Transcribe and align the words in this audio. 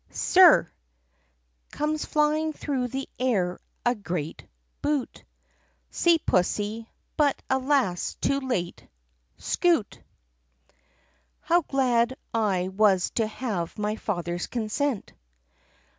Sir!" 0.09 0.67
Comes 1.71 2.05
flying 2.05 2.53
through 2.53 2.87
the 2.87 3.07
air 3.19 3.59
a 3.85 3.93
great 3.93 4.47
Boot. 4.81 5.23
See 5.91 6.17
pussy— 6.17 6.89
but, 7.17 7.39
alas, 7.51 8.15
too 8.15 8.39
late— 8.39 8.87
Scoot! 9.51 10.01
OW 11.51 11.61
glad 11.67 12.17
I 12.33 12.69
was 12.69 13.11
to 13.11 13.27
have 13.27 13.77
my 13.77 13.95
father's 13.95 14.47
consent!" 14.47 15.13